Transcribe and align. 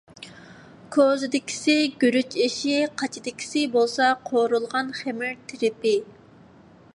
كوزىدىكىسى 0.95 1.75
گۈرۈچ 2.03 2.37
ئېشى، 2.45 2.79
قاچىدىكىسى 3.03 3.67
بولسا، 3.77 4.09
قورۇلغان 4.31 4.91
خېمىر 5.03 5.37
تىرىپى. 5.53 5.97